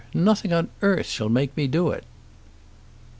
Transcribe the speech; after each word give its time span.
Nothing 0.15 0.51
on 0.51 0.69
earth 0.81 1.05
shall 1.05 1.29
make 1.29 1.55
me 1.55 1.67
do 1.67 1.91
it." 1.91 2.05